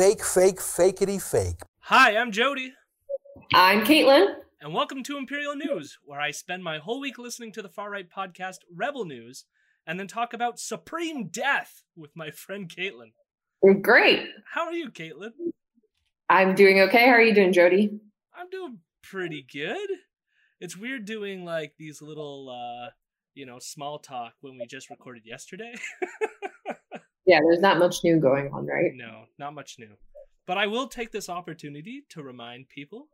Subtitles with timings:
[0.00, 1.60] fake, fake, fakeity fake.
[1.80, 2.72] Hi, I'm Jody.
[3.52, 4.34] I'm Caitlin.
[4.58, 7.90] And welcome to Imperial News, where I spend my whole week listening to the far
[7.90, 9.44] right podcast Rebel News
[9.86, 13.12] and then talk about supreme death with my friend Caitlin.
[13.82, 14.26] Great.
[14.54, 15.32] How are you, Caitlin?
[16.30, 17.04] I'm doing okay.
[17.04, 18.00] How are you doing, Jody?
[18.34, 19.90] I'm doing pretty good.
[20.62, 22.92] It's weird doing like these little, uh,
[23.34, 25.74] you know, small talk when we just recorded yesterday.
[27.26, 28.92] yeah, there's not much new going on, right?
[28.94, 29.96] No, not much new.
[30.46, 33.08] But I will take this opportunity to remind people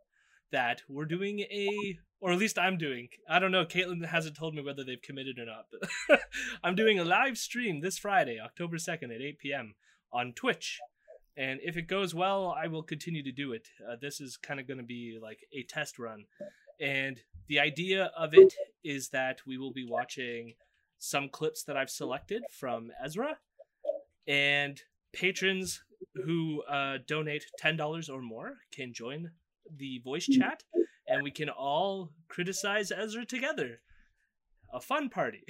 [0.53, 3.09] that we're doing a, or at least I'm doing.
[3.29, 3.65] I don't know.
[3.65, 5.67] Caitlin hasn't told me whether they've committed or not.
[6.09, 6.21] But
[6.65, 9.75] I'm doing a live stream this Friday, October 2nd at 8 p.m.
[10.13, 10.79] on Twitch.
[11.37, 13.69] And if it goes well, I will continue to do it.
[13.87, 16.25] Uh, this is kind of going to be like a test run.
[16.81, 20.55] And the idea of it is that we will be watching
[20.99, 23.39] some clips that I've selected from Ezra.
[24.27, 24.81] And
[25.13, 25.83] patrons
[26.25, 29.31] who uh, donate $10 or more can join
[29.77, 30.63] the voice chat
[31.07, 33.81] and we can all criticize Ezra together.
[34.73, 35.45] A fun party.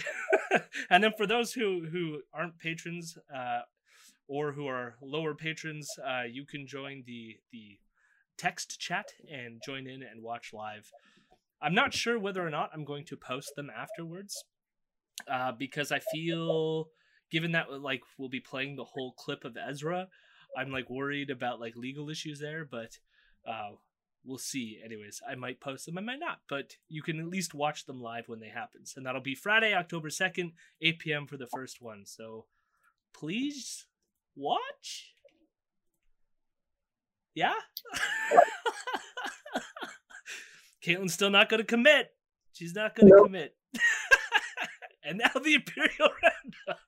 [0.90, 3.60] and then for those who who aren't patrons uh,
[4.28, 7.78] or who are lower patrons, uh, you can join the the
[8.36, 10.90] text chat and join in and watch live.
[11.60, 14.44] I'm not sure whether or not I'm going to post them afterwards
[15.30, 16.88] uh, because I feel,
[17.30, 20.08] given that like we'll be playing the whole clip of Ezra,
[20.56, 22.64] I'm like worried about like legal issues there.
[22.64, 22.98] But
[23.46, 23.76] uh,
[24.24, 24.80] we'll see.
[24.84, 28.00] Anyways, I might post them, I might not, but you can at least watch them
[28.00, 28.82] live when they happen.
[28.96, 31.26] And that'll be Friday, October 2nd, 8 p.m.
[31.26, 32.04] for the first one.
[32.04, 32.46] So
[33.14, 33.86] please
[34.34, 35.14] watch.
[37.34, 37.54] Yeah?
[40.84, 42.10] Caitlin's still not going to commit.
[42.52, 43.26] She's not going to nope.
[43.26, 43.56] commit.
[45.04, 45.90] and now the Imperial
[46.22, 46.80] Roundup.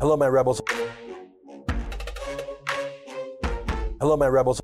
[0.00, 0.60] Hello, my rebels.
[4.00, 4.60] Hello, my rebels.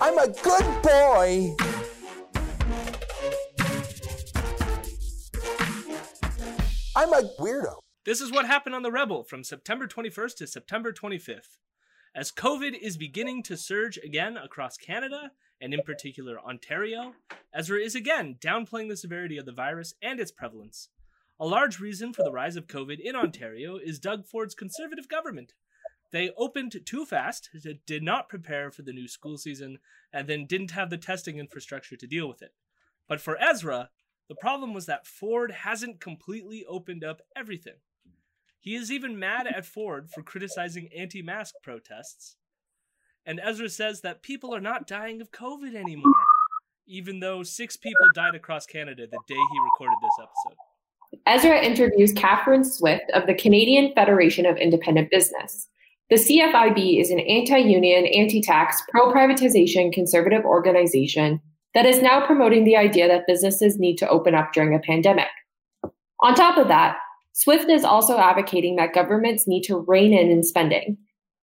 [0.00, 1.54] I'm a good boy.
[6.96, 7.80] I'm a weirdo.
[8.06, 11.58] This is what happened on The Rebel from September 21st to September 25th.
[12.14, 17.14] As COVID is beginning to surge again across Canada, and in particular Ontario,
[17.52, 20.88] Ezra is again downplaying the severity of the virus and its prevalence.
[21.38, 25.52] A large reason for the rise of COVID in Ontario is Doug Ford's Conservative government,
[26.12, 27.50] they opened too fast,
[27.86, 29.78] did not prepare for the new school season,
[30.12, 32.52] and then didn't have the testing infrastructure to deal with it.
[33.08, 33.90] But for Ezra,
[34.28, 37.76] the problem was that Ford hasn't completely opened up everything.
[38.58, 42.36] He is even mad at Ford for criticizing anti mask protests.
[43.24, 46.12] And Ezra says that people are not dying of COVID anymore,
[46.86, 50.65] even though six people died across Canada the day he recorded this episode.
[51.26, 55.68] Ezra interviews Catherine Swift of the Canadian Federation of Independent Business.
[56.08, 61.40] The CFIB is an anti union, anti tax, pro privatization conservative organization
[61.74, 65.26] that is now promoting the idea that businesses need to open up during a pandemic.
[66.22, 66.96] On top of that,
[67.32, 70.96] Swift is also advocating that governments need to rein in in spending.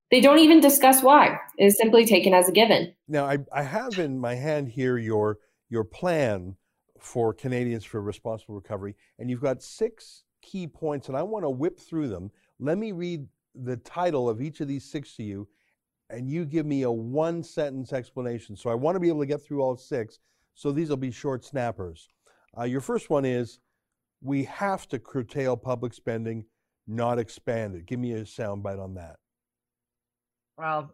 [0.09, 1.37] They don't even discuss why.
[1.57, 2.93] It is simply taken as a given.
[3.07, 5.37] Now, I, I have in my hand here your,
[5.69, 6.55] your plan
[7.03, 11.49] for Canadians for Responsible Recovery, and you've got six key points, and I want to
[11.49, 12.31] whip through them.
[12.59, 15.47] Let me read the title of each of these six to you,
[16.09, 18.55] and you give me a one sentence explanation.
[18.55, 20.19] So I want to be able to get through all six.
[20.55, 22.09] So these will be short snappers.
[22.57, 23.59] Uh, your first one is
[24.21, 26.45] we have to curtail public spending,
[26.87, 27.85] not expand it.
[27.85, 29.17] Give me a soundbite on that.
[30.57, 30.93] Well,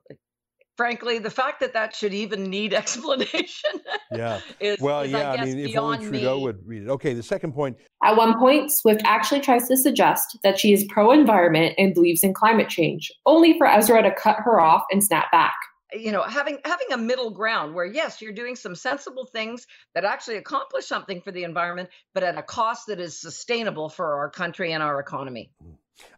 [0.79, 3.71] frankly, the fact that that should even need explanation.
[4.13, 4.39] Yeah.
[4.61, 5.31] is, well, is, yeah.
[5.31, 6.43] I, I mean, if only Trudeau me.
[6.43, 6.89] would read it.
[6.89, 7.13] Okay.
[7.13, 7.75] The second point.
[8.01, 12.33] At one point, Swift actually tries to suggest that she is pro-environment and believes in
[12.33, 15.55] climate change, only for Ezra to cut her off and snap back.
[15.91, 20.05] You know, having having a middle ground where yes, you're doing some sensible things that
[20.05, 24.29] actually accomplish something for the environment, but at a cost that is sustainable for our
[24.29, 25.51] country and our economy.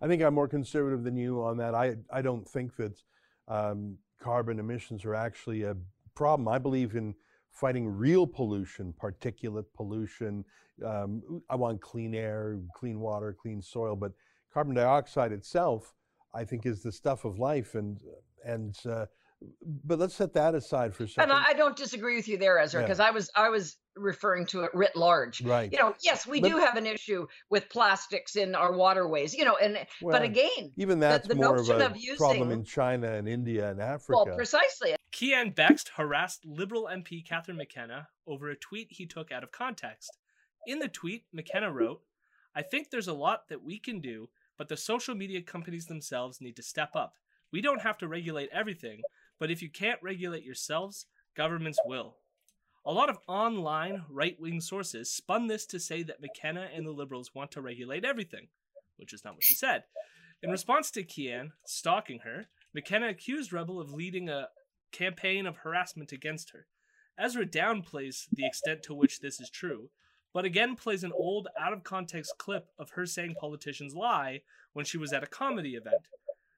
[0.04, 1.74] I think I'm more conservative than you on that.
[1.74, 3.02] I I don't think that.
[3.48, 5.76] Um, carbon emissions are actually a
[6.16, 6.48] problem.
[6.48, 7.16] I believe in
[7.52, 10.46] fighting real pollution, particulate pollution.
[10.86, 14.12] Um, I want clean air, clean water, clean soil, but
[14.54, 15.94] carbon dioxide itself,
[16.34, 17.76] I think, is the stuff of life.
[17.76, 18.00] And
[18.46, 19.06] and uh,
[19.64, 21.32] but let's set that aside for a second.
[21.32, 23.08] And I don't disagree with you there, Ezra, because yeah.
[23.08, 25.42] I was I was referring to it writ large.
[25.42, 25.72] Right.
[25.72, 29.34] You know, yes, we but, do have an issue with plastics in our waterways.
[29.34, 32.18] You know, and well, but again, even that's the, the more of a of using,
[32.18, 34.24] problem in China and India and Africa.
[34.26, 34.96] Well, precisely.
[35.12, 40.18] Keean Bexte harassed Liberal MP Catherine McKenna over a tweet he took out of context.
[40.68, 42.02] In the tweet, McKenna wrote,
[42.56, 44.30] "I think there's a lot that we can do."
[44.62, 47.16] but the social media companies themselves need to step up.
[47.52, 49.02] We don't have to regulate everything,
[49.42, 52.18] but if you can't regulate yourselves, governments will.
[52.86, 56.92] A lot of online right wing sources spun this to say that McKenna and the
[56.92, 58.50] Liberals want to regulate everything,
[58.98, 59.86] which is not what she said.
[60.44, 64.50] In response to Keean stalking her, McKenna accused Rebel of leading a
[64.92, 66.68] campaign of harassment against her.
[67.18, 69.90] Ezra downplays the extent to which this is true,
[70.36, 74.44] but again plays an old, out of context clip of her saying politicians lie
[74.74, 76.10] when she was at a comedy event.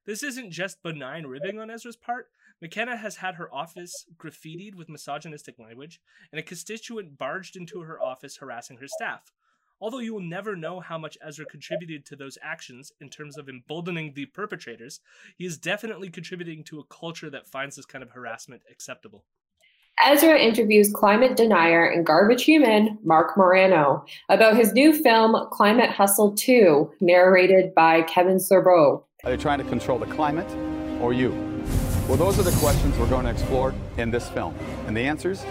[0.05, 2.27] This isn't just benign ribbing on Ezra's part.
[2.61, 5.99] McKenna has had her office graffitied with misogynistic language,
[6.31, 9.31] and a constituent barged into her office harassing her staff.
[9.81, 13.49] Although you will never know how much Ezra contributed to those actions in terms of
[13.49, 15.01] emboldening the perpetrators,
[15.37, 19.25] he is definitely contributing to a culture that finds this kind of harassment acceptable.
[20.03, 26.33] Ezra interviews climate denier and garbage human Marc Morano about his new film Climate Hustle
[26.33, 29.03] 2, narrated by Kevin Sorbo.
[29.23, 30.49] Are they trying to control the climate
[31.01, 31.52] or you?
[32.13, 34.53] Well, those are the questions we're going to explore in this film.
[34.85, 35.43] And the answers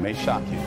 [0.00, 0.58] may shock you.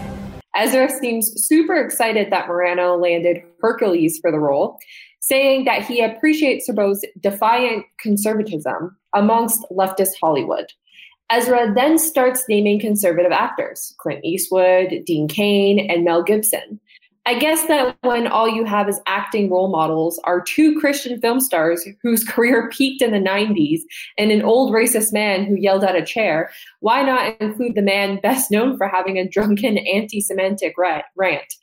[0.56, 4.80] Ezra seems super excited that Morano landed Hercules for the role,
[5.20, 10.68] saying that he appreciates Sorbo's defiant conservatism amongst leftist Hollywood.
[11.30, 16.80] Ezra then starts naming conservative actors Clint Eastwood, Dean Cain, and Mel Gibson.
[17.28, 21.40] I guess that when all you have as acting role models are two Christian film
[21.40, 23.82] stars whose career peaked in the 90s
[24.20, 26.52] and an old racist man who yelled at a chair,
[26.82, 31.56] why not include the man best known for having a drunken anti Semitic rant?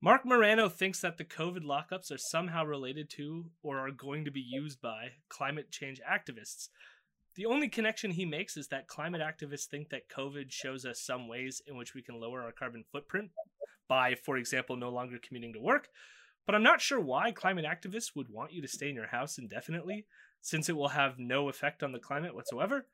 [0.00, 4.30] Marc Morano thinks that the COVID lockups are somehow related to or are going to
[4.30, 6.68] be used by climate change activists.
[7.34, 11.28] The only connection he makes is that climate activists think that COVID shows us some
[11.28, 13.30] ways in which we can lower our carbon footprint
[13.92, 15.88] by, for example, no longer commuting to work.
[16.46, 19.36] But I'm not sure why climate activists would want you to stay in your house
[19.36, 20.06] indefinitely,
[20.40, 22.86] since it will have no effect on the climate whatsoever.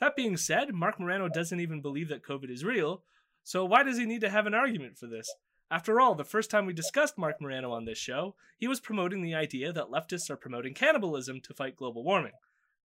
[0.00, 3.02] That being said, Marc Morano doesn't even believe that COVID is real,
[3.44, 5.30] so why does he need to have an argument for this?
[5.70, 9.20] After all, the first time we discussed Marc Morano on this show, he was promoting
[9.20, 12.32] the idea that leftists are promoting cannibalism to fight global warming.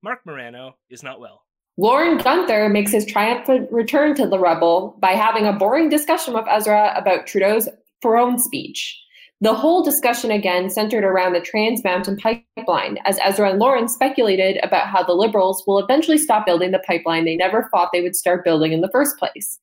[0.01, 1.45] Marc Morano is not well.
[1.81, 6.45] Lorne Gunter makes his triumphant return to the Rebel by having a boring discussion with
[6.47, 7.67] Ezra about Trudeau's
[8.03, 9.01] throne speech.
[9.39, 14.59] The whole discussion again centered around the Trans Mountain Pipeline, as Ezra and Lorne speculated
[14.61, 18.15] about how the Liberals will eventually stop building the pipeline they never thought they would
[18.15, 19.57] start building in the first place.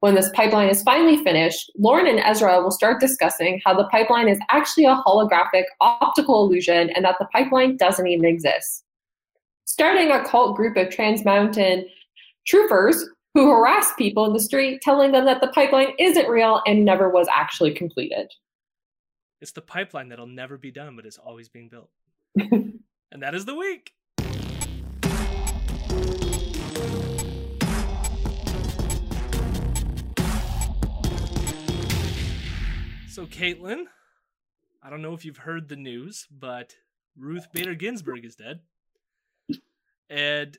[0.00, 4.28] When this pipeline is finally finished, Lorne and Ezra will start discussing how the pipeline
[4.28, 8.81] is actually a holographic optical illusion and that the pipeline doesn't even exist
[9.72, 11.88] starting a cult group of Trans Mountain
[12.46, 16.84] troopers who harass people in the street, telling them that the pipeline isn't real and
[16.84, 18.30] never was actually completed.
[19.40, 21.88] It's the pipeline that'll never be done, but is always being built.
[22.36, 22.82] and
[23.20, 23.92] that is the week.
[33.08, 33.84] So, Caitlin,
[34.82, 36.74] I don't know if you've heard the news, but
[37.16, 38.60] Ruth Bader Ginsburg is dead
[40.10, 40.56] and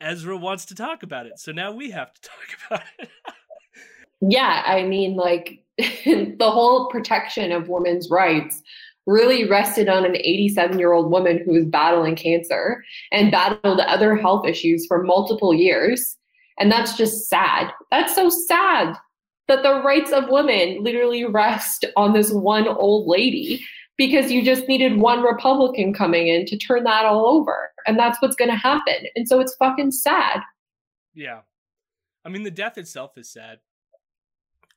[0.00, 1.38] Ezra wants to talk about it.
[1.38, 3.08] So now we have to talk about it.
[4.20, 8.62] yeah, I mean, like the whole protection of women's rights
[9.06, 14.14] really rested on an 87 year old woman who was battling cancer and battled other
[14.16, 16.16] health issues for multiple years.
[16.58, 17.70] And that's just sad.
[17.90, 18.94] That's so sad
[19.46, 23.64] that the rights of women literally rest on this one old lady
[23.98, 27.70] because you just needed one Republican coming in to turn that all over.
[27.86, 28.94] And that's what's going to happen.
[29.16, 30.40] And so it's fucking sad.
[31.14, 31.40] Yeah.
[32.24, 33.58] I mean, the death itself is sad.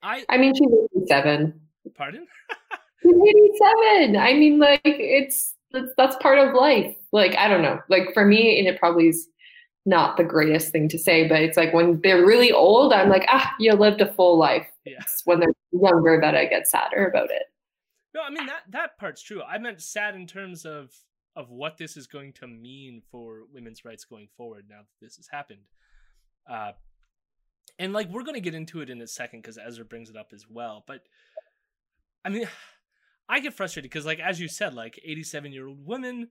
[0.01, 0.67] I I mean, she's
[1.03, 1.53] 87.
[1.95, 2.25] Pardon?
[3.03, 4.17] she's 87.
[4.17, 5.55] I mean, like, it's,
[5.97, 6.95] that's part of life.
[7.11, 7.79] Like, I don't know.
[7.89, 9.27] Like, for me, and it probably is
[9.85, 13.25] not the greatest thing to say, but it's like when they're really old, I'm like,
[13.27, 14.67] ah, you lived a full life.
[14.85, 14.99] Yeah.
[15.25, 17.43] When they're younger that I get sadder about it.
[18.13, 19.41] No, I mean that that part's true.
[19.41, 20.91] I meant sad in terms of
[21.35, 25.15] of what this is going to mean for women's rights going forward now that this
[25.15, 25.61] has happened.
[26.49, 26.71] Uh,
[27.79, 30.17] and like we're going to get into it in a second because Ezra brings it
[30.17, 30.83] up as well.
[30.85, 31.03] But
[32.23, 32.47] I mean,
[33.29, 36.29] I get frustrated because, like as you said, like 87 year old woman,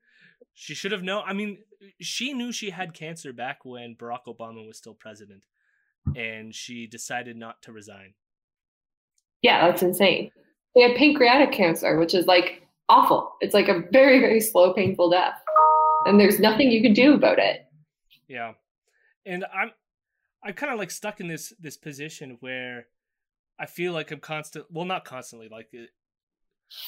[0.53, 1.23] she should have known.
[1.27, 1.59] I mean,
[2.01, 5.45] she knew she had cancer back when Barack Obama was still president,
[6.15, 8.15] and she decided not to resign.
[9.41, 10.31] Yeah, that's insane.
[10.75, 13.37] They had pancreatic cancer, which is like awful.
[13.41, 15.41] It's like a very, very slow, painful death.
[16.07, 17.67] And there's nothing you can do about it.
[18.29, 18.53] Yeah.
[19.27, 19.71] And I'm
[20.43, 22.87] I'm kind of like stuck in this this position where
[23.59, 25.85] I feel like I'm constant well not constantly like uh,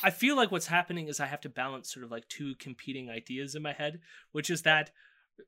[0.02, 3.10] I feel like what's happening is I have to balance sort of like two competing
[3.10, 4.90] ideas in my head, which is that
[5.38, 5.42] uh,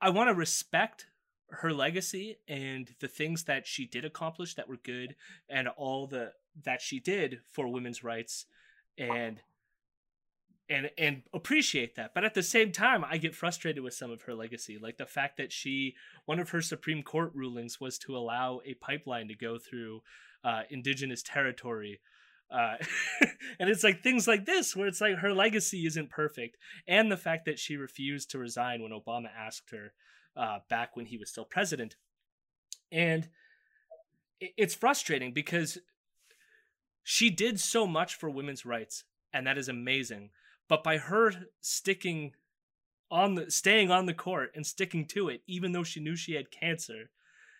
[0.00, 1.06] I want to respect
[1.50, 5.14] her legacy and the things that she did accomplish that were good
[5.48, 6.32] and all the
[6.64, 8.46] that she did for women's rights
[8.98, 9.40] and
[10.68, 12.12] and and appreciate that.
[12.14, 15.06] But at the same time i get frustrated with some of her legacy like the
[15.06, 19.34] fact that she one of her supreme court rulings was to allow a pipeline to
[19.34, 20.00] go through
[20.44, 22.00] uh, indigenous territory
[22.48, 22.76] uh,
[23.58, 27.16] and it's like things like this where it's like her legacy isn't perfect and the
[27.16, 29.92] fact that she refused to resign when obama asked her
[30.36, 31.96] uh, back when he was still president.
[32.92, 33.28] And
[34.40, 35.78] it's frustrating because
[37.02, 40.30] she did so much for women's rights and that is amazing.
[40.68, 42.32] But by her sticking
[43.10, 46.34] on the staying on the court and sticking to it even though she knew she
[46.34, 47.10] had cancer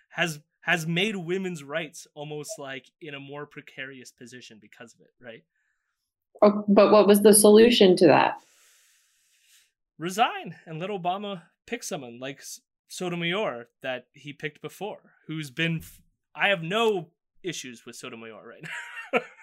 [0.09, 5.13] has has made women's rights almost like in a more precarious position because of it
[5.21, 5.45] right?
[6.43, 8.41] Oh, but what was the solution to that?
[9.99, 12.43] Resign and let obama pick someone like
[12.89, 15.83] sotomayor that he picked before who's been
[16.35, 17.09] i have no
[17.43, 19.21] issues with sotomayor right now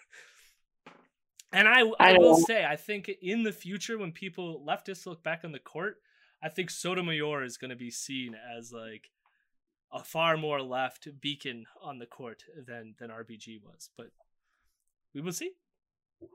[1.54, 5.24] And I, I, I will say, I think in the future, when people leftists look
[5.24, 5.98] back on the court,
[6.42, 9.12] I think Sotomayor is going to be seen as like
[9.94, 13.92] a far more left beacon on the court than than RBG was.
[13.96, 14.08] But
[15.14, 15.52] we will see.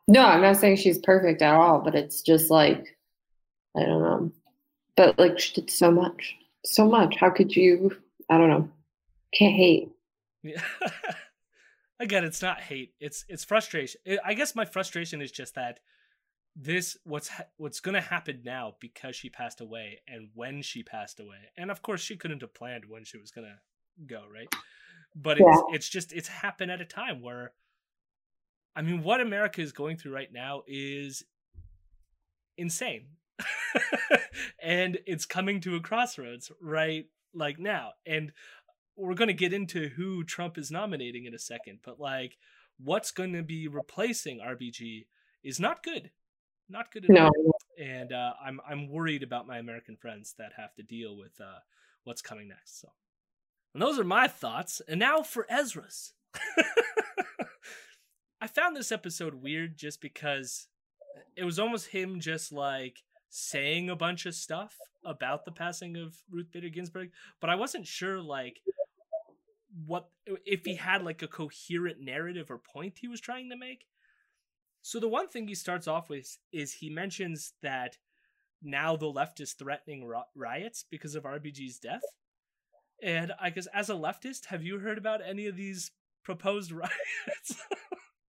[0.07, 2.97] No, I'm not saying she's perfect at all, but it's just like
[3.77, 4.33] I don't know.
[4.97, 6.37] But like she did so much,
[6.75, 7.17] so much.
[7.17, 7.97] How could you?
[8.29, 8.69] I don't know.
[9.33, 9.91] Can't hate.
[10.43, 10.63] Yeah.
[12.01, 15.81] again it's not hate it's it's frustration i guess my frustration is just that
[16.55, 20.83] this what's ha- what's going to happen now because she passed away and when she
[20.83, 24.23] passed away and of course she couldn't have planned when she was going to go
[24.33, 24.53] right
[25.15, 27.53] but it's it's just it's happened at a time where
[28.77, 31.25] i mean what america is going through right now is
[32.57, 33.07] insane
[34.63, 38.33] and it's coming to a crossroads right like now and
[38.99, 42.37] we're going to get into who Trump is nominating in a second, but like
[42.83, 45.07] what's going to be replacing RBG
[45.45, 46.11] is not good.
[46.69, 47.27] Not good at no.
[47.27, 47.53] all.
[47.81, 51.61] And uh, I'm I'm worried about my American friends that have to deal with uh,
[52.05, 52.81] what's coming next.
[52.81, 52.89] So,
[53.73, 54.83] and those are my thoughts.
[54.87, 56.13] And now for Ezra's.
[58.41, 60.69] I found this episode weird just because
[61.37, 66.17] it was almost him just like saying a bunch of stuff about the passing of
[66.31, 68.61] Ruth Bader Ginsburg, but I wasn't sure like
[69.87, 73.87] what if he had like a coherent narrative or point he was trying to make.
[74.83, 77.99] So the one thing he starts off with is he mentions that
[78.63, 82.03] now the left is threatening riots because of RBG's death.
[83.03, 85.93] And I guess as a leftist, have you heard about any of these
[86.25, 87.57] proposed riots?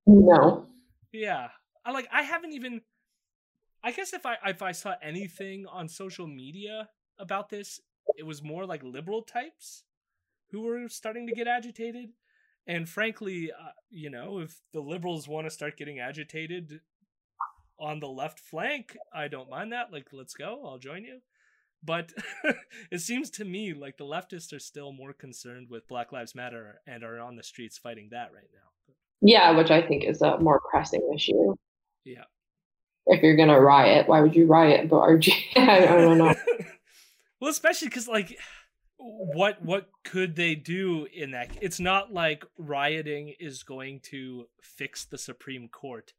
[0.06, 0.66] no.
[1.12, 1.48] Yeah.
[1.84, 2.82] I like I haven't even
[3.82, 7.80] I guess if I if I saw anything on social media about this,
[8.16, 9.84] it was more like liberal types
[10.50, 12.10] who were starting to get agitated.
[12.66, 16.80] And frankly, uh, you know, if the liberals want to start getting agitated
[17.78, 19.92] on the left flank, I don't mind that.
[19.92, 21.20] Like, let's go, I'll join you.
[21.82, 22.12] But
[22.90, 26.80] it seems to me like the leftists are still more concerned with Black Lives Matter
[26.86, 28.94] and are on the streets fighting that right now.
[29.20, 31.54] Yeah, which I think is a more pressing issue.
[32.04, 32.24] Yeah.
[33.08, 34.88] If you're to riot, why would you riot?
[34.88, 36.34] But RG, I don't know.
[37.40, 38.38] well, especially because, like,
[38.98, 45.04] what what could they do in that it's not like rioting is going to fix
[45.04, 46.14] the supreme court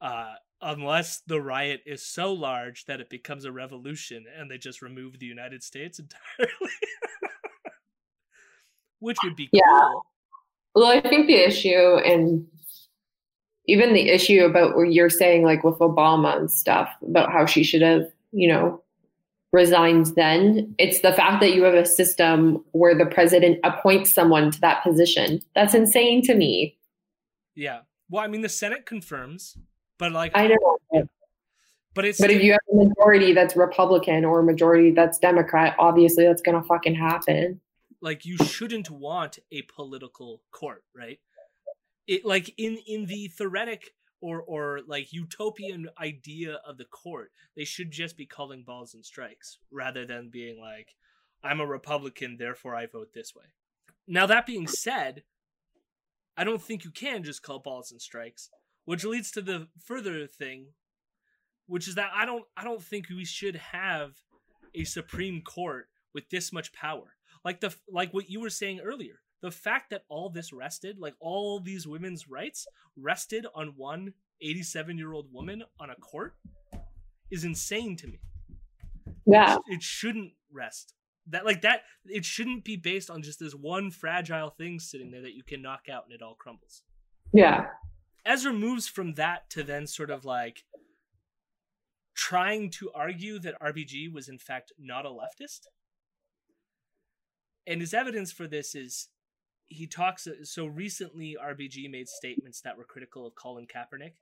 [0.00, 4.82] uh unless the riot is so large that it becomes a revolution and they just
[4.82, 5.98] remove the united states
[6.38, 6.72] entirely
[9.00, 10.06] which would be yeah cool.
[10.76, 12.46] well i think the issue and
[13.66, 17.64] even the issue about what you're saying like with obama and stuff about how she
[17.64, 18.82] should have you know
[19.56, 20.74] resigns then.
[20.78, 24.82] It's the fact that you have a system where the president appoints someone to that
[24.82, 25.40] position.
[25.54, 26.76] That's insane to me.
[27.54, 27.80] Yeah.
[28.10, 29.56] Well, I mean, the Senate confirms,
[29.98, 31.08] but like I know.
[31.94, 35.74] But it's but if you have a majority that's Republican or a majority that's Democrat,
[35.78, 37.60] obviously that's gonna fucking happen.
[38.02, 41.18] Like you shouldn't want a political court, right?
[42.06, 47.64] It like in in the theoretic or or like utopian idea of the court they
[47.64, 50.94] should just be calling balls and strikes rather than being like
[51.44, 53.44] i'm a republican therefore i vote this way.
[54.08, 55.24] Now that being said
[56.36, 58.48] i don't think you can just call balls and strikes
[58.86, 60.68] which leads to the further thing
[61.66, 64.14] which is that i don't i don't think we should have
[64.74, 67.14] a supreme court with this much power.
[67.44, 71.14] Like the like what you were saying earlier the fact that all this rested, like
[71.20, 72.66] all these women's rights,
[72.96, 76.34] rested on one 87 year old woman on a court
[77.30, 78.20] is insane to me.
[79.26, 79.58] Yeah.
[79.68, 80.94] It shouldn't rest.
[81.28, 85.22] That like that it shouldn't be based on just this one fragile thing sitting there
[85.22, 86.82] that you can knock out and it all crumbles.
[87.32, 87.66] Yeah.
[88.24, 90.64] Ezra moves from that to then sort of like
[92.14, 95.66] trying to argue that RBG was in fact not a leftist.
[97.66, 99.08] And his evidence for this is
[99.68, 104.14] he talks uh, so recently RBG made statements that were critical of Colin Kaepernick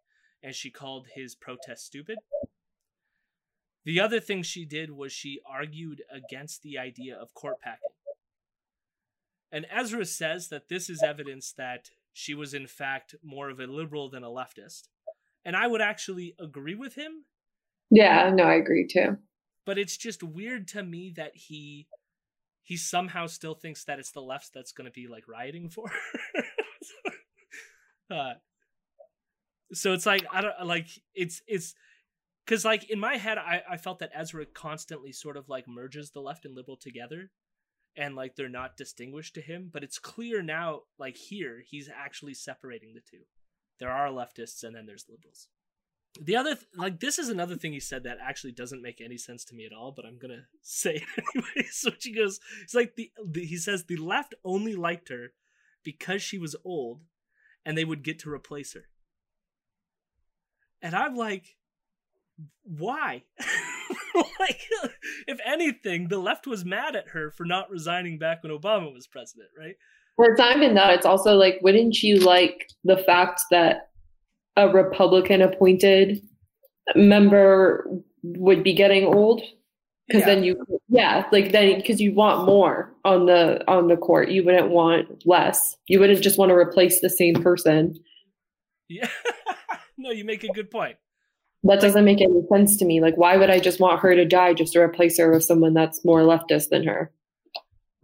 [0.43, 2.19] and she called his protest stupid.
[3.85, 7.91] The other thing she did was she argued against the idea of court packing.
[9.53, 13.67] And Ezra says that this is evidence that she was, in fact, more of a
[13.67, 14.89] liberal than a leftist.
[15.45, 17.25] And I would actually agree with him.
[17.91, 19.19] Yeah, no, I agree too.
[19.67, 21.87] But it's just weird to me that he
[22.65, 25.91] he somehow still thinks that it's the left that's going to be like rioting for.
[28.11, 28.33] uh,
[29.73, 31.75] so it's like I don't like it's it's
[32.45, 36.11] because like in my head I, I felt that ezra constantly sort of like merges
[36.11, 37.31] the left and liberal together
[37.97, 42.35] and like they're not distinguished to him but it's clear now like here he's actually
[42.35, 43.25] separating the two
[43.81, 45.49] there are leftists and then there's liberals
[46.21, 49.17] the other th- like this is another thing he said that actually doesn't make any
[49.17, 52.75] sense to me at all but i'm gonna say it anyway so she goes it's
[52.75, 55.33] like the, the he says the left only liked her
[55.83, 57.03] because she was old
[57.65, 58.85] and they would get to replace her
[60.81, 61.57] and i'm like
[62.65, 63.23] why?
[64.41, 64.61] like,
[65.27, 69.07] if anything, the left was mad at her for not resigning back when Obama was
[69.07, 69.77] president, right?
[70.17, 70.95] Well, it's not even that.
[70.95, 73.91] It's also like, wouldn't you like the fact that
[74.57, 76.23] a Republican appointed
[76.95, 77.89] member
[78.23, 79.43] would be getting old?
[80.07, 80.27] Because Yeah.
[80.35, 84.45] then you, yeah, like then because you want more on the on the court, you
[84.45, 85.77] wouldn't want less.
[85.89, 87.95] You wouldn't just want to replace the same person.
[88.89, 89.09] Yeah.
[89.97, 90.97] no, you make a good point.
[91.63, 93.01] That doesn't make any sense to me.
[93.01, 95.73] Like, why would I just want her to die just to replace her with someone
[95.73, 97.11] that's more leftist than her?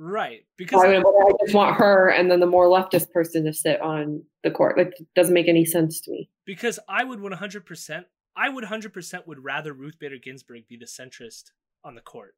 [0.02, 0.46] Right.
[0.56, 3.82] Because would would I just want her and then the more leftist person to sit
[3.82, 4.78] on the court?
[4.78, 6.30] Like, it doesn't make any sense to me.
[6.46, 11.50] because I would 100% I would 100% would rather Ruth Bader Ginsburg be the centrist
[11.84, 12.34] on the court.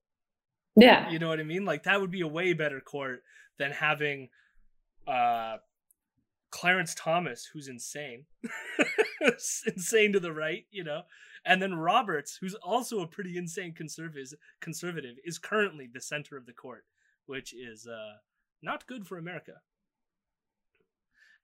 [0.74, 1.08] Yeah.
[1.08, 1.64] You know what I mean?
[1.64, 3.22] Like that would be a way better court
[3.58, 4.28] than having
[5.06, 5.58] uh
[6.50, 8.24] Clarence Thomas, who's insane.
[9.66, 11.02] insane to the right, you know.
[11.44, 16.46] And then Roberts, who's also a pretty insane conservative conservative, is currently the center of
[16.46, 16.84] the court,
[17.26, 18.18] which is uh
[18.62, 19.60] not good for America.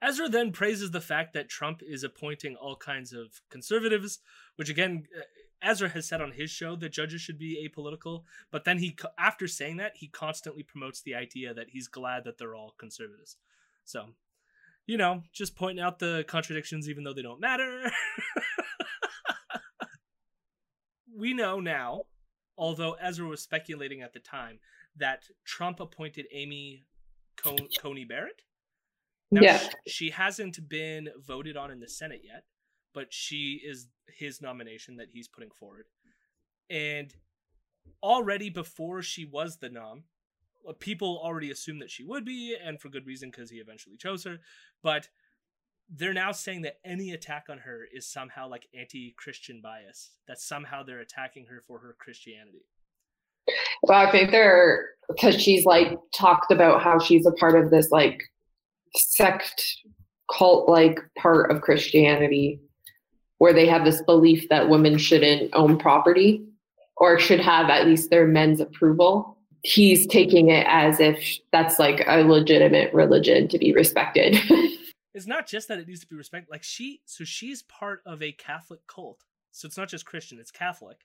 [0.00, 4.20] Ezra then praises the fact that Trump is appointing all kinds of conservatives,
[4.56, 5.22] which again, uh,
[5.60, 8.22] Ezra has said on his show that judges should be apolitical.
[8.52, 12.38] But then he, after saying that, he constantly promotes the idea that he's glad that
[12.38, 13.36] they're all conservatives.
[13.84, 14.10] So,
[14.86, 17.86] you know, just pointing out the contradictions, even though they don't matter.
[21.16, 22.02] we know now,
[22.56, 24.60] although Ezra was speculating at the time,
[24.98, 26.84] that Trump appointed Amy
[27.36, 28.42] Con- Coney Barrett.
[29.30, 29.58] Now, Yeah.
[29.58, 32.44] sh- she hasn't been voted on in the Senate yet,
[32.92, 35.86] but she is his nomination that he's putting forward.
[36.70, 37.14] And
[38.02, 40.04] already before she was the nom,
[40.66, 43.96] uh, people already assumed that she would be, and for good reason because he eventually
[43.96, 44.40] chose her.
[44.82, 45.08] But
[45.88, 50.16] they're now saying that any attack on her is somehow like anti-Christian bias.
[50.26, 52.66] That somehow they're attacking her for her Christianity.
[53.82, 57.90] Well, I think they're because she's like talked about how she's a part of this
[57.90, 58.20] like
[58.94, 59.64] sect
[60.30, 62.60] cult like part of Christianity
[63.38, 66.44] where they have this belief that women shouldn't own property
[66.96, 69.38] or should have at least their men's approval.
[69.62, 74.36] He's taking it as if that's like a legitimate religion to be respected.
[75.14, 76.48] It's not just that it needs to be respected.
[76.48, 79.24] Like she, so she's part of a Catholic cult.
[79.50, 80.98] So it's not just Christian; it's Catholic,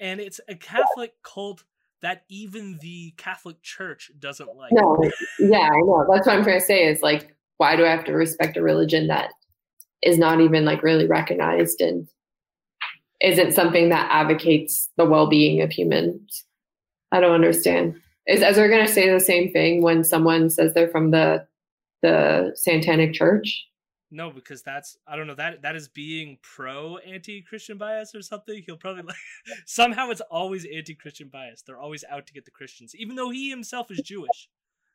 [0.00, 1.64] and it's a Catholic cult
[2.02, 4.72] that even the Catholic Church doesn't like.
[4.72, 4.98] no,
[5.38, 6.06] yeah, I know.
[6.12, 8.62] That's what I'm trying to say is like, why do I have to respect a
[8.62, 9.30] religion that
[10.02, 12.06] is not even like really recognized and
[13.20, 16.44] isn't something that advocates the well-being of humans?
[17.10, 17.94] I don't understand.
[18.26, 21.46] Is Ezra going to say the same thing when someone says they're from the
[22.02, 23.66] the Santanic Church?
[24.10, 28.62] No, because that's I don't know that that is being pro anti-Christian bias or something.
[28.64, 29.16] He'll probably like
[29.66, 31.62] somehow it's always anti-Christian bias.
[31.62, 34.48] They're always out to get the Christians, even though he himself is Jewish.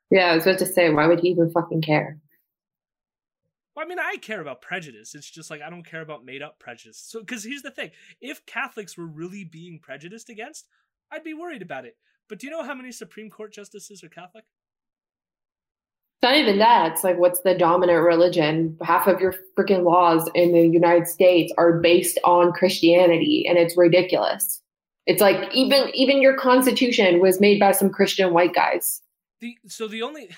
[0.10, 2.20] Yeah, I was about to say, why would he even fucking care?
[3.76, 5.14] Well, I mean, I care about prejudice.
[5.16, 6.98] It's just like I don't care about made up prejudice.
[6.98, 10.68] So, because here's the thing: if Catholics were really being prejudiced against,
[11.12, 11.98] I'd be worried about it.
[12.28, 14.46] But do you know how many Supreme Court justices are Catholic?
[16.22, 16.92] Not even that.
[16.92, 18.78] It's like, what's the dominant religion?
[18.82, 23.78] Half of your freaking laws in the United States are based on Christianity, and it's
[23.78, 24.62] ridiculous.
[25.06, 29.02] It's like even even your Constitution was made by some Christian white guys.
[29.42, 30.30] The so the only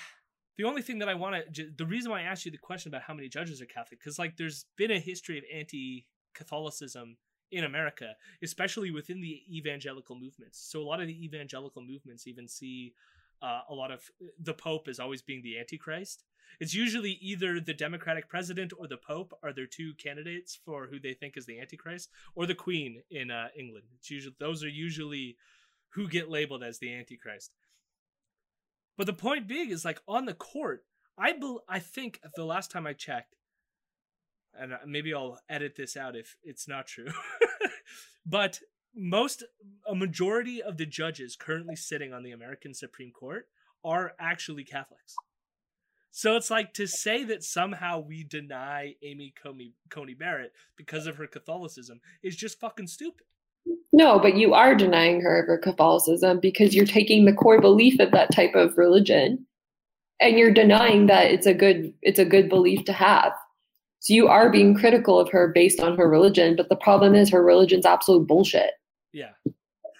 [0.56, 2.88] the only thing that I want to the reason why I asked you the question
[2.88, 7.16] about how many judges are Catholic because like there's been a history of anti-Catholicism
[7.50, 10.58] in America, especially within the evangelical movements.
[10.70, 12.94] So a lot of the evangelical movements even see
[13.42, 14.02] uh, a lot of
[14.40, 16.24] the Pope as always being the Antichrist.
[16.60, 21.00] It's usually either the Democratic president or the Pope are their two candidates for who
[21.00, 23.86] they think is the Antichrist, or the Queen in uh, England.
[23.98, 25.36] It's usually those are usually
[25.90, 27.52] who get labeled as the Antichrist.
[28.96, 30.84] But the point being is like on the court,
[31.18, 33.34] I be, I think the last time I checked,
[34.54, 37.10] and uh, maybe I'll edit this out if it's not true,
[38.26, 38.60] but
[38.94, 39.44] most
[39.88, 43.46] a majority of the judges currently sitting on the American Supreme Court
[43.84, 45.14] are actually Catholics.
[46.10, 51.16] So it's like to say that somehow we deny Amy Coney, Coney Barrett because of
[51.16, 53.26] her Catholicism is just fucking stupid.
[53.94, 57.98] No, but you are denying her of her Catholicism because you're taking the core belief
[57.98, 59.46] of that type of religion
[60.20, 63.32] and you're denying that it's a good it's a good belief to have.
[64.00, 67.30] So you are being critical of her based on her religion, but the problem is
[67.30, 68.72] her religion's absolute bullshit.
[69.12, 69.30] Yeah.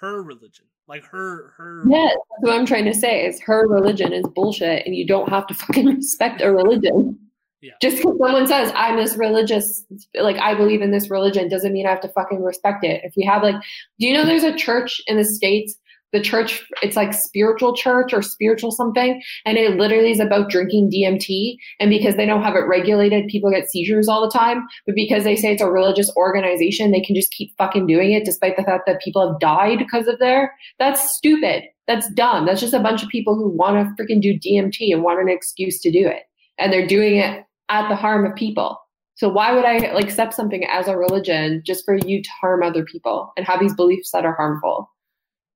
[0.01, 0.67] Her religion.
[0.89, 4.85] Like her her Yes, that's what I'm trying to say is her religion is bullshit
[4.85, 7.19] and you don't have to fucking respect a religion.
[7.61, 7.75] Yeah.
[7.81, 9.85] Just because someone says I'm this religious,
[10.21, 13.03] like I believe in this religion, doesn't mean I have to fucking respect it.
[13.05, 13.55] If we have like,
[14.01, 15.77] do you know there's a church in the states
[16.13, 20.91] the church it's like spiritual church or spiritual something and it literally is about drinking
[20.91, 24.67] dmt and because they don't have it regulated people get seizures all the time.
[24.87, 28.25] But because they say it's a religious organization they can just keep fucking doing it
[28.25, 31.65] despite the fact that people have died because of their that's stupid.
[31.89, 32.47] That's dumb.
[32.47, 35.29] That's just a bunch of people who want to freaking do dmt and want an
[35.29, 36.23] excuse to do it.
[36.59, 38.79] And they're doing it at the harm of people.
[39.15, 42.63] So why would i like accept something as a religion just for you to harm
[42.63, 44.89] other people and have these beliefs that are harmful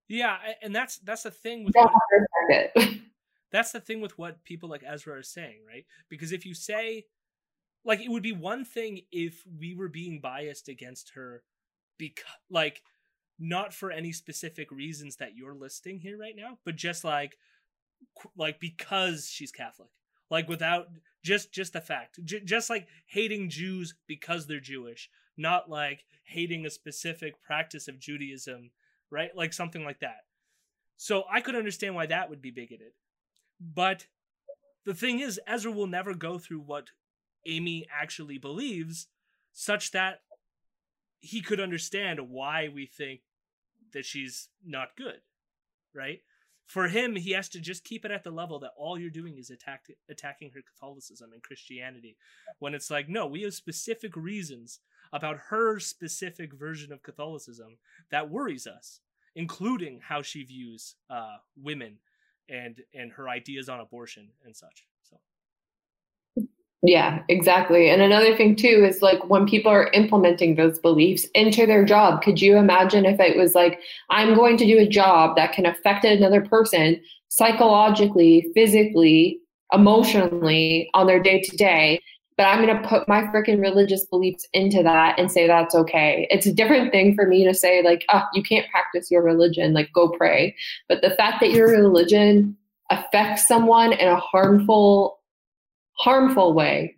[0.09, 1.93] yeah, and that's that's the thing with what,
[3.51, 5.85] that's the thing with what people like Ezra are saying, right?
[6.09, 7.07] Because if you say
[7.85, 11.43] like it would be one thing if we were being biased against her
[11.99, 12.83] because like
[13.39, 17.37] not for any specific reasons that you're listing here right now, but just like
[18.37, 19.89] like because she's Catholic.
[20.31, 20.89] Like without
[21.23, 22.19] just just the fact.
[22.25, 28.01] J- just like hating Jews because they're Jewish, not like hating a specific practice of
[28.01, 28.71] Judaism
[29.11, 29.31] right?
[29.35, 30.25] Like something like that.
[30.97, 32.93] So I could understand why that would be bigoted.
[33.61, 34.07] But
[34.85, 36.89] the thing is, Ezra will never go through what
[37.45, 39.09] Amy actually believes,
[39.53, 40.21] such that
[41.21, 43.21] he could understand why we think
[43.93, 45.21] that she's not good,
[45.95, 46.21] right?
[46.67, 49.39] For him, he has to just keep it at the level that all you're doing
[49.39, 52.17] is attack, attacking her Catholicism and Christianity.
[52.59, 54.81] When it's like, no, we have specific reasons
[55.13, 57.79] about her specific version of Catholicism
[58.11, 59.01] that worries us,
[59.35, 61.99] including how she views uh, women
[62.49, 64.87] and and her ideas on abortion and such.
[65.03, 65.17] So.
[66.83, 67.91] Yeah, exactly.
[67.91, 72.23] And another thing too is like when people are implementing those beliefs into their job,
[72.23, 75.67] could you imagine if it was like, I'm going to do a job that can
[75.67, 79.41] affect another person psychologically, physically,
[79.73, 82.01] emotionally on their day to day,
[82.37, 86.27] but I'm going to put my freaking religious beliefs into that and say that's okay.
[86.31, 89.73] It's a different thing for me to say, like, oh, you can't practice your religion,
[89.73, 90.55] like, go pray.
[90.89, 92.57] But the fact that your religion
[92.91, 95.21] affects someone in a harmful,
[95.93, 96.95] harmful way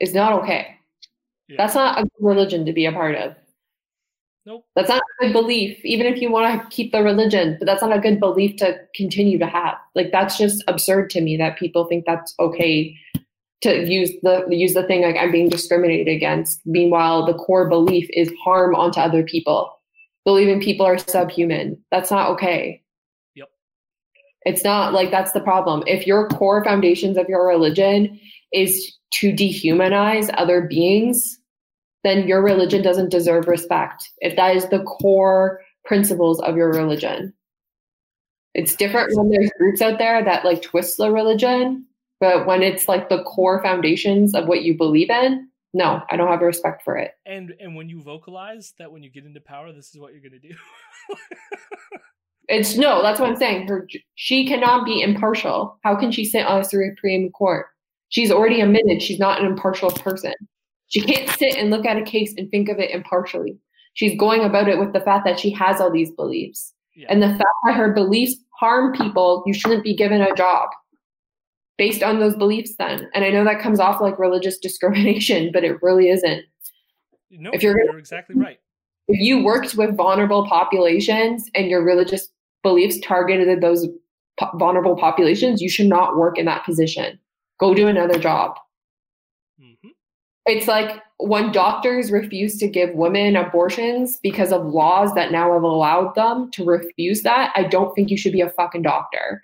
[0.00, 0.76] is not okay.
[1.48, 1.56] Yeah.
[1.58, 3.34] That's not a good religion to be a part of.
[4.44, 4.64] Nope.
[4.76, 7.82] That's not a good belief, even if you want to keep the religion, but that's
[7.82, 9.76] not a good belief to continue to have.
[9.94, 12.94] Like, that's just absurd to me that people think that's okay
[13.62, 16.60] to use the use the thing like I'm being discriminated against.
[16.66, 19.72] Meanwhile, the core belief is harm onto other people.
[20.24, 21.78] Believing people are subhuman.
[21.90, 22.82] That's not okay.
[23.34, 23.48] Yep.
[24.42, 25.84] It's not like that's the problem.
[25.86, 28.20] If your core foundations of your religion
[28.52, 31.38] is to dehumanize other beings,
[32.04, 34.10] then your religion doesn't deserve respect.
[34.18, 37.32] If that is the core principles of your religion.
[38.54, 41.86] It's different when there's groups out there that like twist the religion
[42.20, 46.28] but when it's like the core foundations of what you believe in, no, I don't
[46.28, 47.12] have respect for it.
[47.26, 50.22] And and when you vocalize that when you get into power, this is what you're
[50.22, 50.54] gonna do.
[52.48, 53.68] it's no, that's what I'm saying.
[53.68, 55.78] Her she cannot be impartial.
[55.82, 57.66] How can she sit on a Supreme Court?
[58.08, 60.32] She's already admitted she's not an impartial person.
[60.88, 63.58] She can't sit and look at a case and think of it impartially.
[63.94, 66.72] She's going about it with the fact that she has all these beliefs.
[66.94, 67.08] Yeah.
[67.10, 70.70] And the fact that her beliefs harm people, you shouldn't be given a job.
[71.78, 73.08] Based on those beliefs then.
[73.14, 76.44] And I know that comes off like religious discrimination, but it really isn't.
[77.30, 78.58] No, If you're you're, exactly right.
[79.08, 82.28] If you worked with vulnerable populations and your religious
[82.62, 83.86] beliefs targeted those
[84.38, 87.18] po- vulnerable populations, you should not work in that position.
[87.58, 88.58] Go do another job.
[89.60, 89.88] hmm
[90.46, 95.62] It's like when doctors refuse to give women abortions because of laws that now have
[95.62, 99.42] allowed them to refuse that, I don't think you should be a fucking doctor.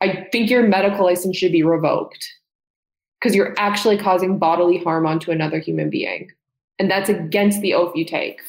[0.00, 2.24] I think your medical license should be revoked
[3.20, 6.30] because you're actually causing bodily harm onto another human being.
[6.78, 8.40] And that's against the oath you take.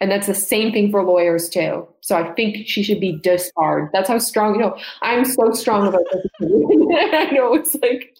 [0.00, 1.88] And that's the same thing for lawyers too.
[2.00, 3.90] So I think she should be disbarred.
[3.92, 6.26] That's how strong, you know, I'm so strong about this.
[6.40, 8.16] I know it's like,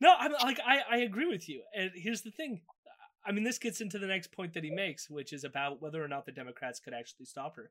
[0.00, 1.62] No, I'm like I, I agree with you.
[1.76, 2.62] And here's the thing.
[3.24, 6.02] I mean, this gets into the next point that he makes, which is about whether
[6.02, 7.70] or not the Democrats could actually stop her.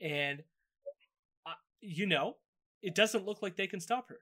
[0.00, 0.42] And
[1.44, 2.36] uh, you know,
[2.82, 4.18] it doesn't look like they can stop her.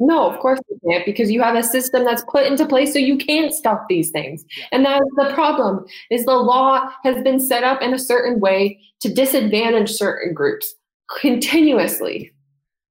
[0.00, 2.98] No, of course you can't because you have a system that's put into place so
[2.98, 4.44] you can't stop these things.
[4.72, 8.80] And that's the problem is the law has been set up in a certain way
[9.00, 10.74] to disadvantage certain groups
[11.20, 12.32] continuously.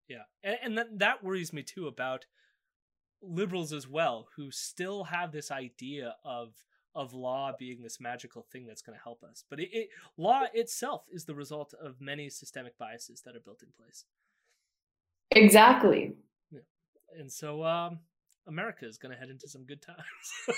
[0.08, 2.28] Yeah, and, and that that worries me too about
[3.22, 6.54] liberals as well, who still have this idea of
[6.94, 9.44] of law being this magical thing that's going to help us.
[9.50, 13.64] But it, it law itself is the result of many systemic biases that are built
[13.64, 14.06] in place.
[15.32, 16.14] Exactly.
[17.18, 18.00] And so um,
[18.48, 20.58] America is going to head into some good times.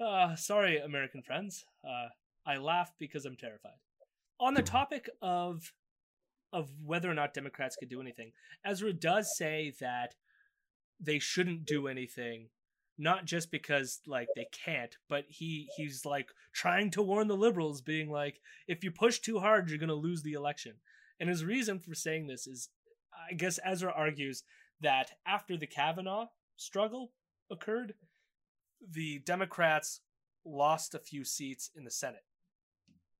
[0.00, 1.64] uh, sorry, American friends.
[1.84, 2.08] Uh,
[2.46, 3.78] I laugh because I'm terrified.
[4.38, 5.72] On the topic of
[6.52, 8.32] of whether or not Democrats could do anything,
[8.64, 10.14] Ezra does say that
[11.00, 12.48] they shouldn't do anything,
[12.96, 17.80] not just because like they can't, but he he's like trying to warn the liberals,
[17.80, 20.74] being like, if you push too hard, you're going to lose the election.
[21.18, 22.68] And his reason for saying this is
[23.30, 24.42] I guess Ezra argues
[24.80, 26.26] that after the Kavanaugh
[26.56, 27.12] struggle
[27.50, 27.94] occurred,
[28.88, 30.00] the Democrats
[30.44, 32.24] lost a few seats in the Senate.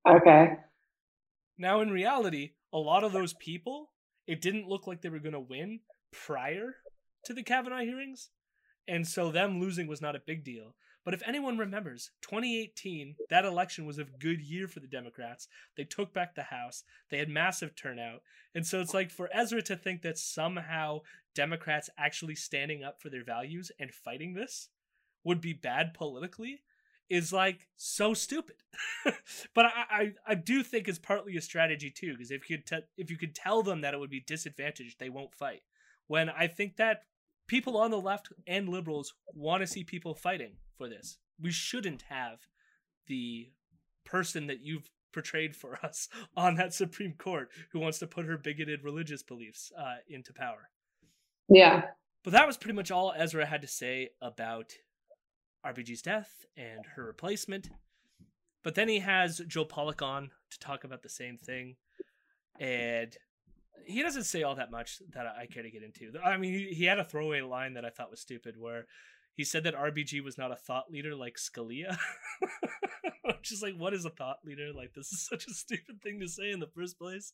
[0.09, 0.51] Okay.
[1.59, 3.91] Now, in reality, a lot of those people,
[4.27, 5.81] it didn't look like they were going to win
[6.13, 6.77] prior
[7.25, 8.31] to the Kavanaugh hearings.
[8.87, 10.77] And so them losing was not a big deal.
[11.07, 15.47] But if anyone remembers, 2018, that election was a good year for the Democrats.
[15.77, 18.23] They took back the House, they had massive turnout.
[18.57, 23.09] And so it's like for Ezra to think that somehow Democrats actually standing up for
[23.09, 24.69] their values and fighting this
[25.23, 26.63] would be bad politically
[27.09, 28.57] is like so stupid.
[29.55, 32.59] but I, I I do think it's partly a strategy too, because if you
[32.97, 35.63] if you could tell them that it would be disadvantaged, they won't fight.
[36.09, 37.05] When I think that
[37.47, 41.19] people on the left and liberals want to see people fighting for this.
[41.41, 42.41] We shouldn't have
[43.07, 43.51] the
[44.05, 48.39] person that you've portrayed for us on that Supreme Court who wants to put her
[48.39, 50.71] bigoted religious beliefs uh, into power.
[51.49, 51.83] Yeah.
[52.25, 54.73] But that was pretty much all Ezra had to say about
[55.65, 57.71] RBG's death and her replacement.
[58.63, 61.77] But then he has Joe Pollak on to talk about the same thing.
[62.59, 63.17] And
[63.85, 66.19] he doesn't say all that much that I care to get into.
[66.21, 68.87] I mean, he, he had a throwaway line that I thought was stupid where
[69.37, 71.97] he said that RBG was not a thought leader like Scalia.
[73.27, 74.73] I'm just like, what is a thought leader?
[74.75, 77.33] Like, this is such a stupid thing to say in the first place.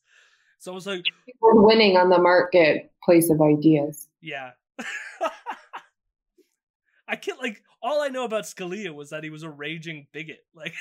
[0.59, 1.03] So I was like,
[1.39, 4.07] We're winning on the marketplace of ideas.
[4.21, 4.51] yeah.
[7.07, 10.45] I can't like all I know about Scalia was that he was a raging bigot.
[10.55, 10.73] Like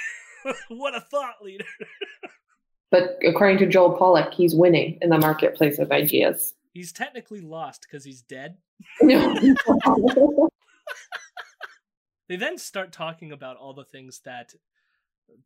[0.69, 1.65] what a thought leader.
[2.91, 6.55] But according to Joel Pollak, he's winning in the marketplace of ideas.
[6.73, 8.57] He's technically lost because he's dead.
[9.01, 9.35] No.
[12.29, 14.55] They then start talking about all the things that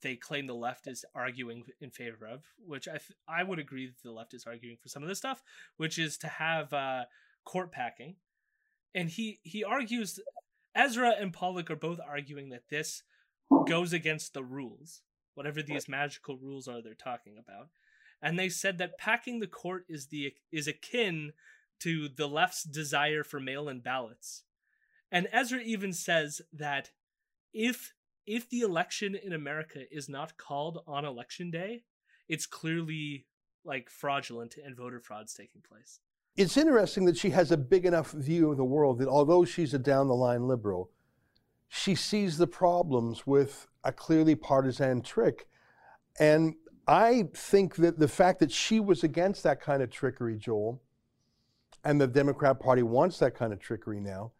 [0.02, 3.86] they claim the left is arguing in favor of, which I th- I would agree
[3.86, 5.42] that the left is arguing for some of this stuff,
[5.76, 7.04] which is to have uh,
[7.44, 8.16] court packing,
[8.94, 10.20] and he he argues
[10.74, 13.02] Ezra and Pollak are both arguing that this
[13.66, 15.02] goes against the rules,
[15.34, 17.68] whatever these magical rules are they're talking about,
[18.22, 21.32] and they said that packing the court is the is akin
[21.80, 24.44] to the left's desire for mail-in ballots.
[25.10, 26.90] And Ezra even says that
[27.52, 27.92] if
[28.26, 31.84] if the election in America is not called on election day,
[32.28, 33.26] it's clearly
[33.64, 36.00] like fraudulent and voter fraud's taking place.
[36.36, 39.74] It's interesting that she has a big enough view of the world that although she's
[39.74, 40.90] a down the line liberal,
[41.68, 45.46] she sees the problems with a clearly partisan trick.
[46.18, 46.54] And
[46.86, 50.82] I think that the fact that she was against that kind of trickery, Joel,
[51.84, 54.32] and the Democrat Party wants that kind of trickery now,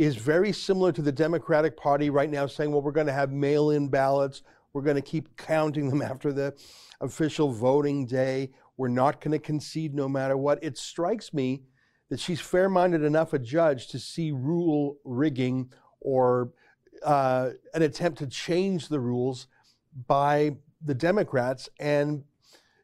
[0.00, 3.30] is very similar to the Democratic Party right now saying, well, we're going to have
[3.30, 4.42] mail in ballots.
[4.72, 6.54] We're going to keep counting them after the
[7.02, 8.50] official voting day.
[8.78, 10.64] We're not going to concede no matter what.
[10.64, 11.64] It strikes me
[12.08, 16.52] that she's fair-minded enough a judge to see rule rigging or
[17.04, 19.48] uh, an attempt to change the rules
[20.06, 22.24] by the Democrats, and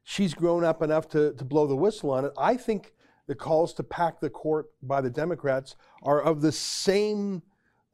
[0.04, 2.32] she's grown up enough to, to blow the whistle on it.
[2.36, 2.92] I think
[3.26, 7.42] the calls to pack the court by the Democrats are of the same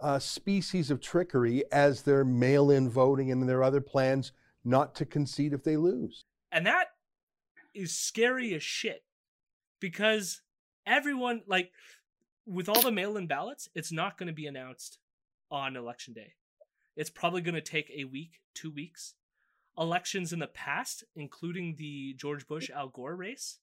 [0.00, 4.32] uh, species of trickery as their mail in voting and their other plans
[4.64, 6.24] not to concede if they lose.
[6.50, 6.88] And that
[7.74, 9.04] is scary as shit
[9.80, 10.42] because
[10.86, 11.70] everyone, like,
[12.44, 14.98] with all the mail in ballots, it's not going to be announced
[15.50, 16.34] on election day.
[16.96, 19.14] It's probably going to take a week, two weeks.
[19.78, 23.58] Elections in the past, including the George Bush Al Gore race,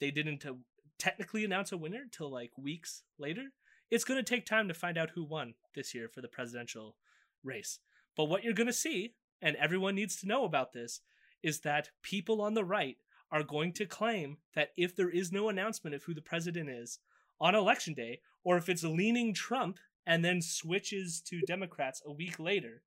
[0.00, 0.54] they didn't uh,
[0.98, 3.52] technically announce a winner till like weeks later.
[3.90, 6.96] It's going to take time to find out who won this year for the presidential
[7.44, 7.78] race.
[8.16, 11.00] But what you're going to see, and everyone needs to know about this,
[11.42, 12.96] is that people on the right
[13.30, 16.98] are going to claim that if there is no announcement of who the president is
[17.40, 22.38] on election day, or if it's leaning Trump and then switches to Democrats a week
[22.38, 22.82] later,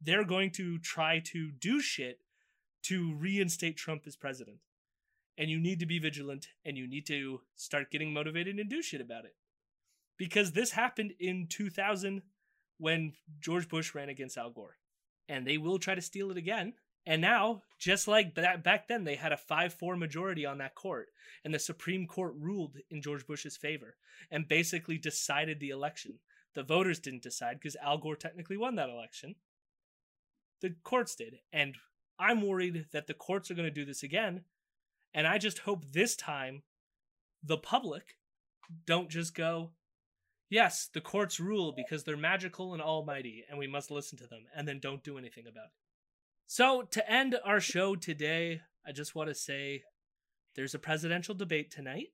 [0.00, 2.20] they're going to try to do shit
[2.82, 4.58] to reinstate Trump as president.
[5.40, 8.82] And you need to be vigilant and you need to start getting motivated and do
[8.82, 9.34] shit about it.
[10.18, 12.20] Because this happened in 2000
[12.76, 14.76] when George Bush ran against Al Gore.
[15.30, 16.74] And they will try to steal it again.
[17.06, 20.74] And now, just like that back then, they had a 5 4 majority on that
[20.74, 21.08] court.
[21.42, 23.96] And the Supreme Court ruled in George Bush's favor
[24.30, 26.18] and basically decided the election.
[26.54, 29.36] The voters didn't decide because Al Gore technically won that election.
[30.60, 31.38] The courts did.
[31.50, 31.76] And
[32.18, 34.44] I'm worried that the courts are going to do this again.
[35.14, 36.62] And I just hope this time
[37.42, 38.16] the public
[38.86, 39.70] don't just go,
[40.48, 44.44] yes, the courts rule because they're magical and almighty and we must listen to them,
[44.54, 45.72] and then don't do anything about it.
[46.46, 49.84] So, to end our show today, I just want to say
[50.56, 52.08] there's a presidential debate tonight.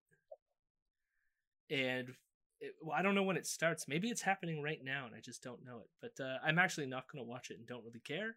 [1.70, 2.14] And
[2.60, 3.88] it, well, I don't know when it starts.
[3.88, 5.90] Maybe it's happening right now and I just don't know it.
[6.00, 8.36] But uh, I'm actually not going to watch it and don't really care.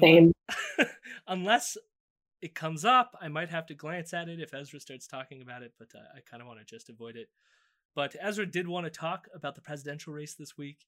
[0.00, 0.32] Same.
[1.26, 1.76] Unless
[2.42, 5.62] it comes up, I might have to glance at it if Ezra starts talking about
[5.62, 7.28] it, but uh, I kind of want to just avoid it.
[7.94, 10.86] But Ezra did want to talk about the presidential race this week.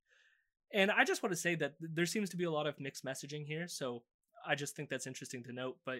[0.73, 3.05] And I just want to say that there seems to be a lot of mixed
[3.05, 3.69] messaging here.
[3.69, 4.03] So
[4.45, 5.77] I just think that's interesting to note.
[5.87, 5.99] But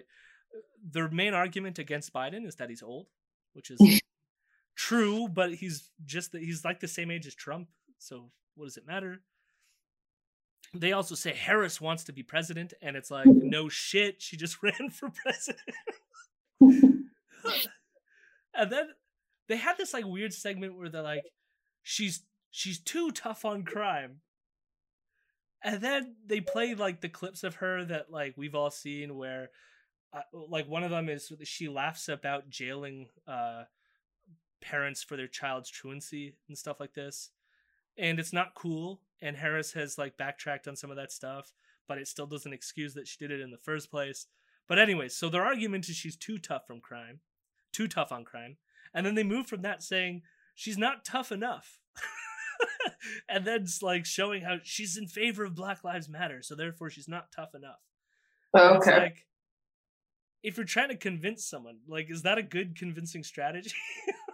[0.53, 0.59] uh,
[0.91, 3.07] the main argument against Biden is that he's old,
[3.53, 4.01] which is
[4.75, 7.69] true, but he's just he's like the same age as Trump.
[7.97, 9.21] So what does it matter?
[10.79, 14.61] They also say Harris wants to be president, and it's like, no shit, she just
[14.63, 15.61] ran for president.
[18.53, 18.89] and then
[19.47, 21.23] they had this like weird segment where they're like,
[21.83, 24.21] she's she's too tough on crime.
[25.63, 29.49] And then they play like the clips of her that like we've all seen where
[30.13, 33.63] uh, like one of them is she laughs about jailing uh
[34.61, 37.31] parents for their child's truancy and stuff like this.
[37.97, 39.01] And it's not cool.
[39.21, 41.53] And Harris has like backtracked on some of that stuff,
[41.87, 44.27] but it still doesn't excuse that she did it in the first place.
[44.67, 47.19] But anyways, so their argument is she's too tough from crime,
[47.71, 48.57] too tough on crime.
[48.93, 50.23] And then they move from that saying
[50.55, 51.79] she's not tough enough.
[53.29, 56.89] and then it's like showing how she's in favor of Black Lives Matter, so therefore
[56.89, 57.81] she's not tough enough.
[58.53, 58.97] Oh, okay.
[58.97, 59.25] Like,
[60.43, 63.73] if you're trying to convince someone, like, is that a good convincing strategy?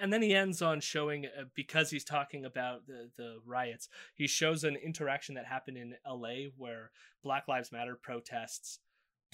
[0.00, 4.26] and then he ends on showing uh, because he's talking about the the riots he
[4.26, 6.90] shows an interaction that happened in LA where
[7.22, 8.78] black lives matter protests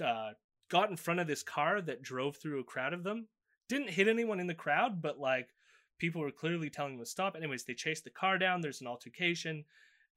[0.05, 0.31] uh,
[0.69, 3.29] got in front of this car that drove through a crowd of them.
[3.69, 5.49] Didn't hit anyone in the crowd but like
[5.99, 7.37] people were clearly telling them to stop.
[7.37, 9.65] Anyways they chase the car down there's an altercation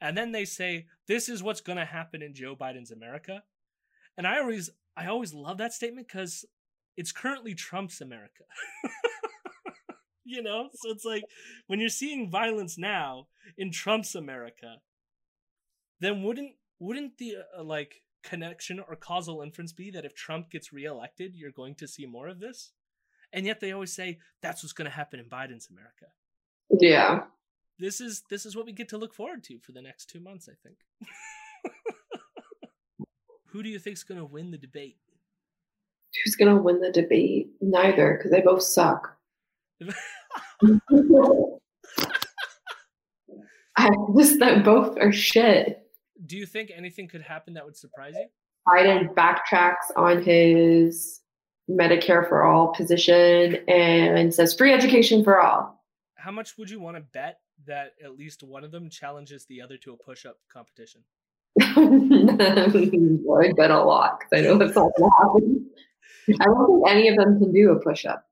[0.01, 3.43] and then they say this is what's going to happen in Joe Biden's America.
[4.17, 6.45] And I always I always love that statement cuz
[6.95, 8.43] it's currently Trump's America
[10.27, 11.23] you know so it's like
[11.67, 14.75] when you're seeing violence now in trump's america
[15.99, 20.73] then wouldn't wouldn't the uh, like connection or causal inference be that if trump gets
[20.73, 22.71] reelected you're going to see more of this
[23.31, 26.07] and yet they always say that's what's going to happen in biden's america
[26.69, 27.21] Yeah.
[27.79, 30.19] this is this is what we get to look forward to for the next two
[30.19, 30.77] months i think
[33.51, 34.97] who do you think's going to win the debate
[36.23, 37.49] Who's going to win the debate?
[37.61, 39.17] Neither, because they both suck.
[43.77, 45.83] I just that both are shit.
[46.25, 48.27] do you think anything could happen that would surprise you
[48.67, 51.21] Biden backtracks on his
[51.69, 55.83] Medicare for all position and says free education for all.
[56.15, 59.61] how much would you want to bet that at least one of them challenges the
[59.61, 61.01] other to a push-up competition
[61.61, 65.69] I bet a lot because I know that's not going to happen.
[66.39, 68.25] I don't think any of them can do a push up.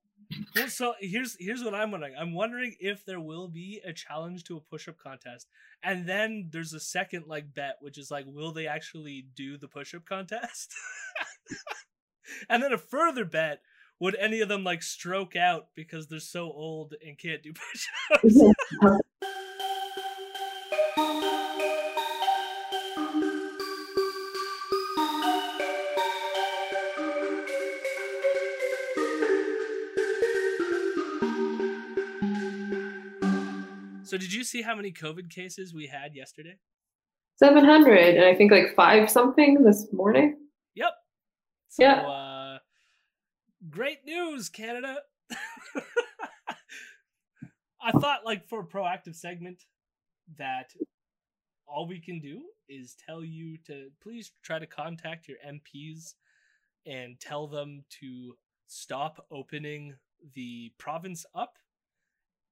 [0.55, 2.15] Well, so here's here's what I'm wondering.
[2.19, 5.47] I'm wondering if there will be a challenge to a push-up contest,
[5.83, 9.67] and then there's a second like bet, which is like, will they actually do the
[9.67, 10.73] push-up contest?
[12.49, 13.61] and then a further bet,
[13.99, 17.53] would any of them like stroke out because they're so old and can't do
[18.21, 18.41] push-ups?
[18.83, 18.97] Uh,
[34.15, 36.55] So did you see how many COVID cases we had yesterday?
[37.35, 40.37] 700, and I think like five something this morning.
[40.73, 40.93] Yep.
[41.67, 42.01] So, Yeah.
[42.07, 42.59] Uh,
[43.69, 44.99] great news, Canada.
[47.81, 49.65] I thought, like, for a proactive segment,
[50.37, 50.69] that
[51.67, 56.13] all we can do is tell you to please try to contact your MPs
[56.85, 59.93] and tell them to stop opening
[60.35, 61.57] the province up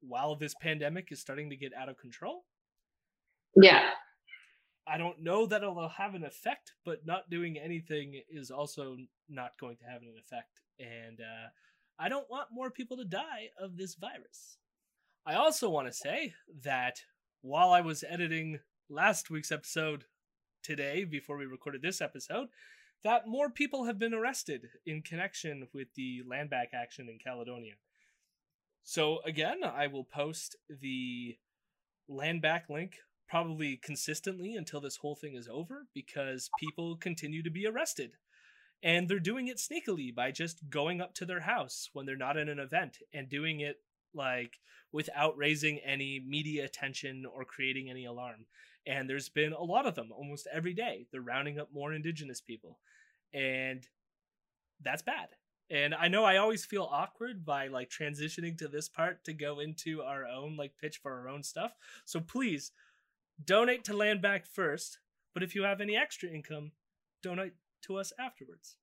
[0.07, 2.45] while this pandemic is starting to get out of control.
[3.55, 3.89] Yeah.
[4.87, 8.97] I don't know that it'll have an effect, but not doing anything is also
[9.29, 10.59] not going to have an effect.
[10.79, 11.49] And uh,
[11.97, 14.57] I don't want more people to die of this virus.
[15.25, 16.33] I also want to say
[16.63, 16.97] that
[17.41, 20.03] while I was editing last week's episode
[20.63, 22.49] today, before we recorded this episode,
[23.03, 27.73] that more people have been arrested in connection with the land back action in Caledonia.
[28.83, 31.37] So, again, I will post the
[32.07, 32.97] land back link
[33.29, 38.11] probably consistently until this whole thing is over because people continue to be arrested.
[38.83, 42.37] And they're doing it sneakily by just going up to their house when they're not
[42.37, 43.77] in an event and doing it
[44.13, 44.59] like
[44.91, 48.45] without raising any media attention or creating any alarm.
[48.85, 51.07] And there's been a lot of them almost every day.
[51.11, 52.79] They're rounding up more indigenous people.
[53.33, 53.87] And
[54.81, 55.29] that's bad.
[55.69, 59.59] And I know I always feel awkward by like transitioning to this part to go
[59.59, 61.73] into our own like pitch for our own stuff.
[62.05, 62.71] So please
[63.43, 64.99] donate to land back first,
[65.33, 66.71] but if you have any extra income,
[67.21, 67.53] donate
[67.83, 68.75] to us afterwards.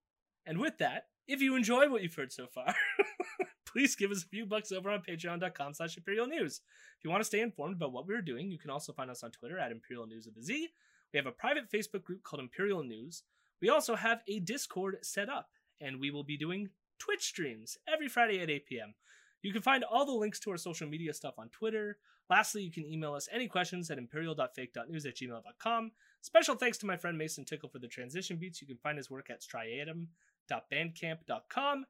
[0.47, 2.75] And with that, if you enjoy what you've heard so far,
[3.67, 6.61] please give us a few bucks over on patreon.com slash imperial news.
[6.99, 9.23] If you want to stay informed about what we're doing, you can also find us
[9.23, 10.69] on Twitter at Imperial News of the Z.
[11.13, 13.23] We have a private Facebook group called Imperial News.
[13.61, 15.51] We also have a Discord set up,
[15.81, 18.95] and we will be doing Twitch streams every Friday at 8 p.m.
[19.43, 21.99] You can find all the links to our social media stuff on Twitter.
[22.29, 25.91] Lastly, you can email us any questions at imperial.fake.news at gmail.com.
[26.21, 28.61] Special thanks to my friend Mason Tickle for the transition beats.
[28.61, 31.87] You can find his work at striatum.bandcamp.com.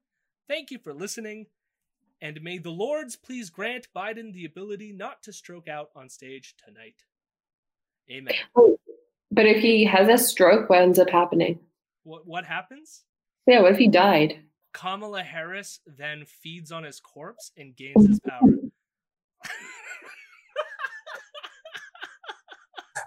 [0.48, 1.46] Thank you for listening,
[2.22, 6.54] and may the Lords please grant Biden the ability not to stroke out on stage
[6.64, 7.02] tonight.
[8.10, 8.34] Amen.
[9.30, 11.60] But if he has a stroke, what ends up happening?
[12.02, 13.04] What what happens?
[13.46, 14.44] Yeah, what if he died?
[14.72, 18.40] Kamala Harris then feeds on his corpse and gains his power.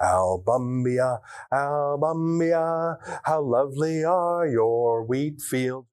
[0.02, 1.20] Albumbia,
[1.54, 5.88] Albumbia, how lovely are your wheat fields.